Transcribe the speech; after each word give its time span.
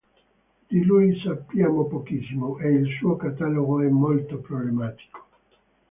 Di 0.67 0.83
lui 0.83 1.15
sappiamo 1.19 1.85
pochissimo 1.85 2.57
e 2.57 2.69
il 2.69 2.87
suo 2.97 3.17
catalogo 3.17 3.81
è 3.81 3.87
molto 3.87 4.39
problematico. 4.39 5.27